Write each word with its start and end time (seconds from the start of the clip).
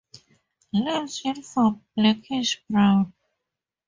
Limbs 0.73 1.21
uniform 1.23 1.83
blackish 1.95 2.63
brown. 2.67 3.13